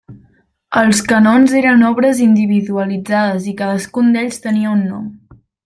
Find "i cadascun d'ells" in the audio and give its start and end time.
3.53-4.43